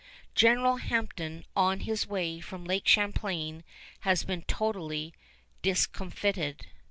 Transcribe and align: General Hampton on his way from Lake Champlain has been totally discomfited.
General 0.33 0.77
Hampton 0.77 1.45
on 1.55 1.81
his 1.81 2.07
way 2.07 2.39
from 2.39 2.65
Lake 2.65 2.87
Champlain 2.87 3.63
has 3.99 4.23
been 4.23 4.41
totally 4.41 5.13
discomfited. 5.61 6.65